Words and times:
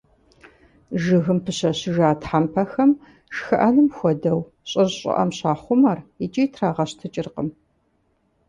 Жыгым 1.03 1.39
пыщэщыжа 1.45 2.09
тхьэмпэхэм, 2.21 2.91
шхыӀэным 3.35 3.87
хуэдэу, 3.95 4.39
щӏыр 4.69 4.89
щӏыӏэм 4.97 5.29
щахъумэр, 5.37 5.99
икӏи 6.23 6.43
трагъэщтыкӀыркъым. 6.53 7.49